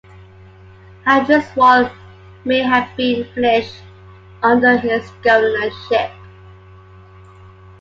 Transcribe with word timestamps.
Hadrian's 1.05 1.55
Wall 1.55 1.87
may 2.43 2.63
have 2.63 2.89
been 2.97 3.23
finished 3.35 3.83
under 4.41 4.75
his 4.77 5.07
governorship. 5.21 6.09